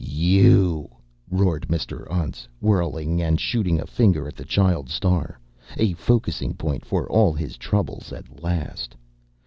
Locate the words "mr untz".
1.67-2.47